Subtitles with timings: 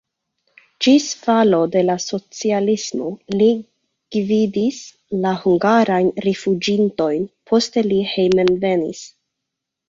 [0.83, 3.09] Ĝis falo de la socialismo
[3.41, 3.49] li
[4.15, 4.79] gvidis
[5.27, 9.05] la hungarajn rifuĝintojn, poste li hejmenvenis.